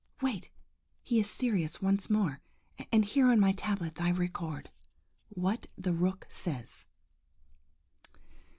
[0.19, 0.49] Wait!
[1.03, 2.41] he is serious once more,
[2.91, 4.71] and here on my tablets I record,
[5.29, 6.87] WHAT THE ROOK SAYS.